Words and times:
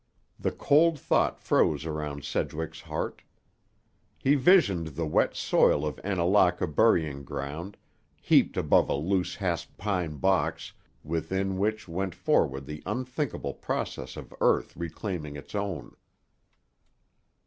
The 0.39 0.51
cold 0.51 0.99
thought 0.99 1.37
froze 1.39 1.85
around 1.85 2.23
Sedgwick's 2.25 2.81
heart. 2.81 3.21
He 4.17 4.33
visioned 4.33 4.87
the 4.95 5.05
wet 5.05 5.35
soil 5.35 5.85
of 5.85 5.97
Annalaka 6.03 6.65
burying 6.65 7.23
ground, 7.23 7.77
heaped 8.19 8.57
above 8.57 8.89
a 8.89 8.95
loose 8.95 9.35
hasped 9.35 9.77
pine 9.77 10.17
box, 10.17 10.73
within 11.03 11.59
which 11.59 11.87
went 11.87 12.15
forward 12.15 12.65
the 12.65 12.81
unthinkable 12.87 13.53
processes 13.53 14.17
of 14.17 14.33
earth 14.41 14.75
reclaiming 14.75 15.35
its 15.35 15.53
own. 15.53 15.95